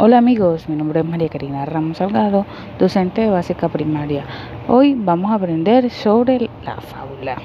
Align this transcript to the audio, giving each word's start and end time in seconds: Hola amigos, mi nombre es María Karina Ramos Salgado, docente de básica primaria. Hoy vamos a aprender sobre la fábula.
Hola 0.00 0.18
amigos, 0.18 0.68
mi 0.68 0.76
nombre 0.76 1.00
es 1.00 1.06
María 1.06 1.28
Karina 1.28 1.64
Ramos 1.64 1.96
Salgado, 1.96 2.46
docente 2.78 3.22
de 3.22 3.30
básica 3.30 3.68
primaria. 3.68 4.24
Hoy 4.68 4.94
vamos 4.94 5.32
a 5.32 5.34
aprender 5.34 5.90
sobre 5.90 6.48
la 6.62 6.76
fábula. 6.76 7.36